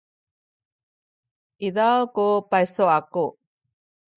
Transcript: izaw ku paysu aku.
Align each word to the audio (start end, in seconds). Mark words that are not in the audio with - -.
izaw 1.67 1.99
ku 2.15 2.27
paysu 2.49 2.85
aku. 2.97 3.25